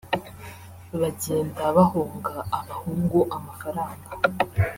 bagenda 0.99 1.63
bahonga 1.75 2.35
abahungu 2.59 3.19
amafaranga 3.37 4.09